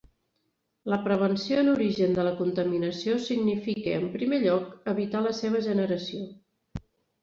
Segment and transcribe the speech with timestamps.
[0.93, 6.31] La prevenció en origen de la contaminació significa, en primer lloc, evitar la seva generació.